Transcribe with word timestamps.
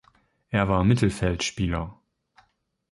Er 0.49 0.67
war 0.67 0.83
Mittelfeldspieler. 0.83 1.95